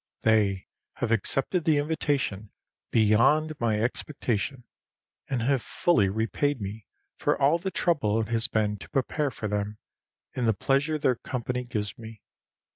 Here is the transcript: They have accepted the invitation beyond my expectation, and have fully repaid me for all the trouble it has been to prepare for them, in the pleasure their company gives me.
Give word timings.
They 0.23 0.65
have 0.93 1.11
accepted 1.11 1.63
the 1.63 1.77
invitation 1.77 2.49
beyond 2.89 3.53
my 3.59 3.79
expectation, 3.79 4.63
and 5.29 5.43
have 5.43 5.61
fully 5.61 6.09
repaid 6.09 6.59
me 6.59 6.87
for 7.19 7.39
all 7.39 7.59
the 7.59 7.69
trouble 7.69 8.19
it 8.19 8.29
has 8.29 8.47
been 8.47 8.77
to 8.77 8.89
prepare 8.89 9.29
for 9.29 9.47
them, 9.47 9.77
in 10.33 10.45
the 10.47 10.55
pleasure 10.55 10.97
their 10.97 11.17
company 11.17 11.65
gives 11.65 11.99
me. 11.99 12.23